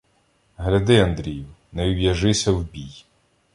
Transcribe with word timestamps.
—Гляди, 0.57 0.99
Андрію, 0.99 1.45
не 1.71 1.89
ув'яжися 1.91 2.51
в 2.51 2.63
бій. 2.63 3.05